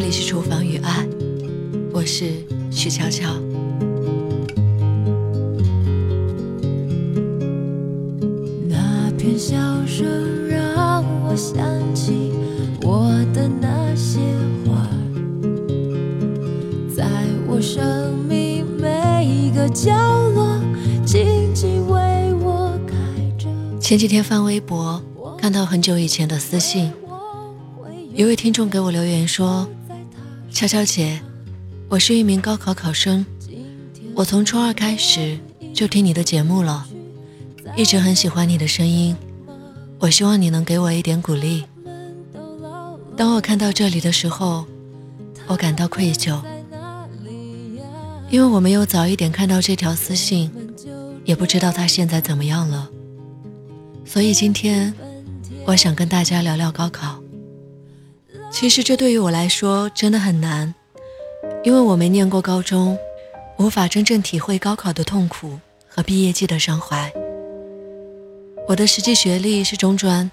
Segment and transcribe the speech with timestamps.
[0.00, 1.04] 这里是厨房与爱，
[1.92, 2.26] 我是
[2.70, 3.34] 许悄悄。
[8.68, 9.56] 那片笑
[9.88, 11.58] 声让我想
[11.96, 12.30] 起
[12.82, 14.20] 我的那些
[14.64, 14.88] 花，
[16.94, 17.04] 在
[17.48, 19.90] 我生命每一个角
[20.28, 20.60] 落，
[21.04, 22.94] 静静为我开
[23.36, 23.48] 着。
[23.80, 25.02] 前几天翻微博，
[25.36, 26.92] 看到很久以前的私信，
[28.14, 29.66] 一位听众给我留言说。
[30.58, 31.20] 悄悄姐，
[31.88, 33.24] 我是一名高考考生，
[34.12, 35.38] 我从初二开始
[35.72, 36.84] 就听你的节目了，
[37.76, 39.14] 一直很喜欢你的声音，
[40.00, 41.64] 我希望你能给我一点鼓励。
[43.16, 44.66] 当我看到这里的时候，
[45.46, 46.42] 我感到愧疚，
[48.28, 50.50] 因为我没有早一点看到这条私信，
[51.24, 52.90] 也不知道他现在怎么样了，
[54.04, 54.92] 所以今天
[55.66, 57.22] 我想跟大家聊聊高考。
[58.50, 60.74] 其实这对于我来说真的很难，
[61.62, 62.98] 因为我没念过高中，
[63.58, 67.12] 无法真正体会高考的痛苦和毕业季的伤怀。
[68.66, 70.28] 我的实际学历是中专，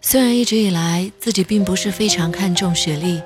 [0.00, 3.22] 虽然一直以来自己并不是非常看重学历，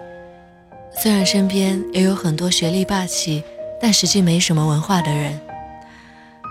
[1.03, 3.43] 虽然身边也有很多学历霸气
[3.81, 5.41] 但实际没什么文化的人，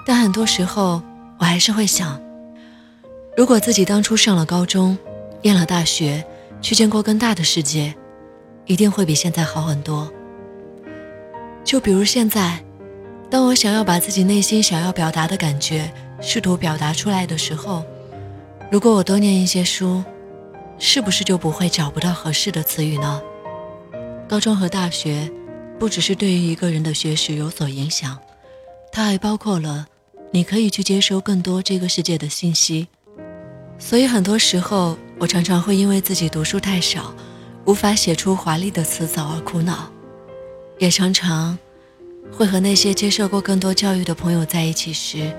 [0.05, 1.01] 但很多时候
[1.39, 2.21] 我还是会想，
[3.37, 4.97] 如果自己当初上了高中，
[5.41, 6.25] 念了大学。
[6.65, 7.93] 去见过更大的世界，
[8.65, 10.11] 一定会比现在好很多。
[11.63, 12.59] 就比如现在，
[13.29, 17.83] 当我想要把自己内心想要表达的感觉试图表达出来的时候，
[18.71, 20.03] 如果我多念一些书，
[20.79, 23.21] 是不是就不会找不到合适的词语呢？
[24.27, 25.31] 高中和大学，
[25.77, 28.17] 不只是对于一个人的学识有所影响，
[28.91, 29.85] 它还包括了
[30.31, 32.87] 你可以去接收更多这个世界的信息。
[33.79, 34.97] 所以很多时候。
[35.17, 37.15] 我常常会因为自己读书太少，
[37.63, 39.89] 无法写出华丽的词藻而苦恼，
[40.77, 41.57] 也常常
[42.29, 45.33] 会和那些接受过更多教育的朋友在一起时，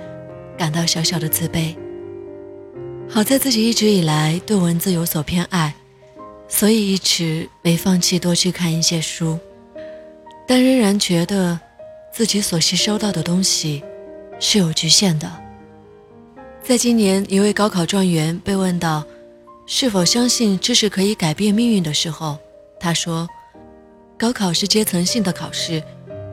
[0.57, 1.77] 感到小小的自卑。
[3.07, 5.75] 好在自己一直以来对文字有所偏爱，
[6.49, 9.39] 所以一直没放弃多去看一些书，
[10.49, 11.61] 但仍然觉得
[12.11, 13.85] 自己所吸收到的东西
[14.41, 15.31] 是有局限的。
[16.67, 19.05] 在今年，一位高考状元被问到。
[19.67, 22.37] 是否相信知识可以改变命运的时候，
[22.81, 23.29] 他说
[24.19, 25.81] ：“高考是阶层性的考试，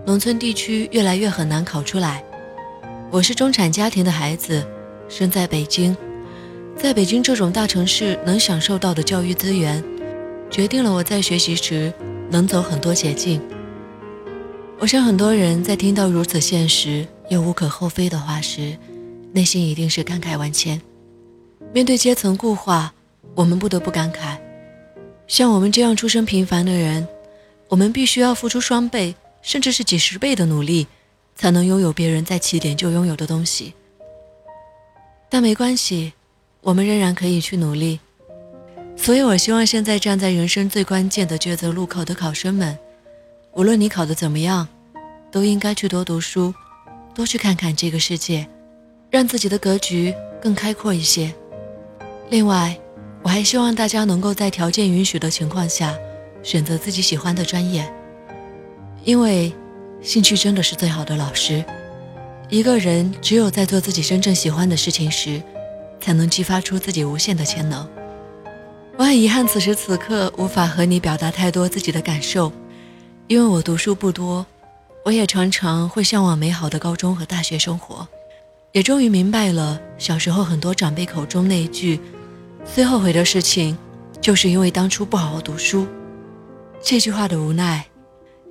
[0.07, 2.23] 农村地区越来越很难考出来。
[3.11, 4.65] 我是中产家庭的孩子，
[5.07, 5.95] 生在北京，
[6.75, 9.83] 在北京这种大城市能享受到的教育资源，
[10.49, 11.93] 决定了我在学习时
[12.31, 13.39] 能走很多捷径。
[14.79, 18.75] 我想很多人在听到如此现实又无可厚非的话时，
[19.33, 20.81] 内心一定是感慨万千。
[21.73, 22.93] 面对阶层固化。”
[23.35, 24.37] 我们不得不感慨，
[25.25, 27.07] 像我们这样出身平凡的人，
[27.67, 30.85] 我们必须要付出双倍，甚至是几十倍的努力，
[31.35, 33.73] 才能拥有别人在起点就拥有的东西。
[35.31, 36.13] 但没关系，
[36.61, 37.99] 我们仍然可以去努力。
[38.95, 42.77] 所以我希望现在站在人生最关键的抉择路口的考生们，
[43.53, 44.67] 无论你考得怎么样，
[45.31, 46.53] 都应该去多读书，
[47.15, 48.47] 多去看看这个世界，
[49.13, 51.31] 让自己的格局更开阔一些。
[52.31, 52.75] 另外，
[53.21, 55.95] 我还希望大家能够在条件允许的情况下，
[56.41, 57.87] 选择自己喜欢的专业，
[59.03, 59.53] 因为
[60.01, 61.63] 兴趣真的是最好的老师。
[62.49, 65.39] 一个人只有在做自己真正喜欢的事情时，
[65.99, 67.87] 才能激发出自己无限的潜能。
[68.97, 72.51] 我很遗憾此时此刻无法和你表达太多自己的感受，
[73.27, 74.43] 因为我读书不多，
[75.05, 78.07] 我也常常会向往美好的高中和大学生活，
[78.73, 81.99] 也终于明白了小时候很多长辈口中那一句。
[82.65, 83.77] 最后悔的事情，
[84.19, 85.85] 就是因为当初不好好读书。
[86.81, 87.85] 这句话的无奈，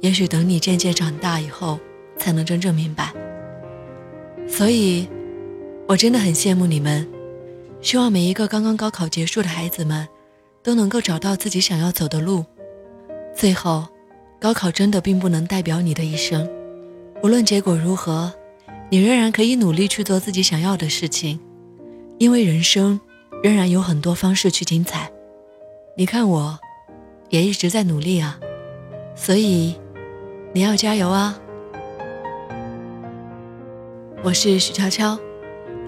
[0.00, 1.80] 也许等你渐渐长大以后，
[2.16, 3.12] 才能真正明白。
[4.48, 5.08] 所以，
[5.88, 7.04] 我真的很羡慕你们，
[7.80, 10.06] 希望每一个刚刚高考结束的孩子们，
[10.62, 12.44] 都能够找到自己想要走的路。
[13.34, 13.88] 最后，
[14.38, 16.48] 高考真的并不能代表你的一生，
[17.24, 18.32] 无论结果如何，
[18.92, 21.40] 你仍然可以努力去做自己想要的事情，
[22.18, 23.00] 因为人生。
[23.42, 25.10] 仍然有很多方式去精彩，
[25.96, 26.56] 你看我，
[27.28, 28.38] 也一直在努力啊，
[29.16, 29.74] 所以
[30.52, 31.36] 你要加油啊！
[34.22, 35.18] 我是徐悄悄，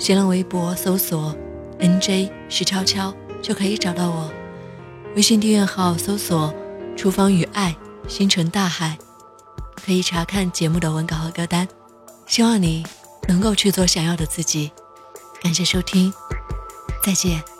[0.01, 1.33] 新浪微博搜索
[1.79, 4.33] “nj 徐悄悄”就可以找到我，
[5.15, 6.53] 微信订阅号搜索
[6.97, 7.77] “厨房与爱
[8.09, 8.99] 星辰大海”，
[9.77, 11.69] 可以查看节目的文稿和歌单。
[12.27, 12.85] 希望你
[13.29, 14.73] 能够去做想要的自己，
[15.43, 16.13] 感谢收听。
[17.05, 17.54] 再见。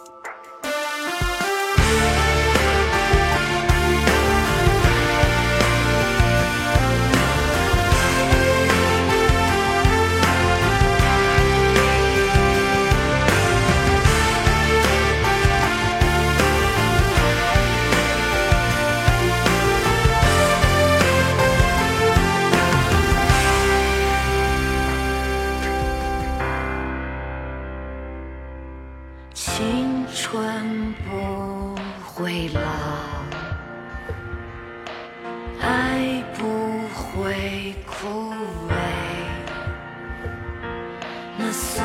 [41.75, 41.83] 所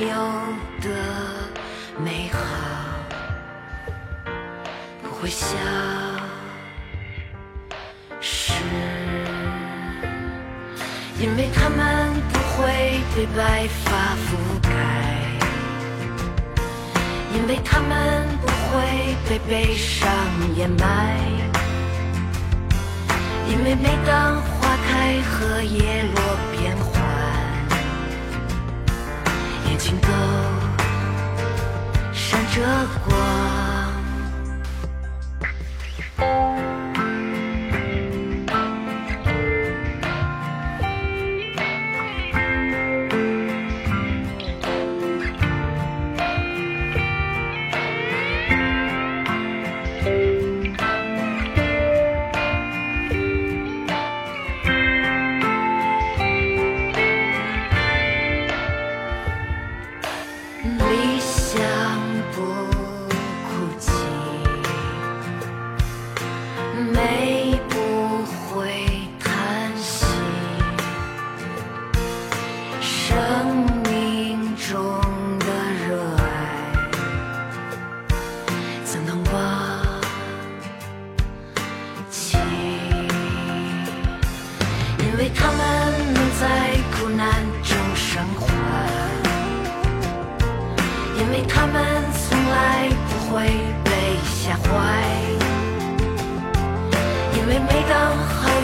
[0.00, 0.08] 有
[0.80, 0.88] 的
[2.04, 2.40] 美好
[5.00, 5.46] 不会消
[8.20, 8.52] 失
[11.20, 15.12] 因为它们不会被白发覆盖。
[17.34, 20.08] 因为它们不会被悲伤
[20.54, 21.16] 掩埋。
[23.48, 26.22] 因为每当花开和叶落
[26.52, 26.76] 变
[29.82, 30.08] 情都
[32.12, 32.62] 闪着
[33.04, 33.51] 光。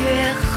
[0.09, 0.48] грех